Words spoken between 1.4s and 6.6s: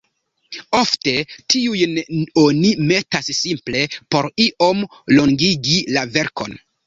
tiujn oni metas simple por iom longigi la verkon.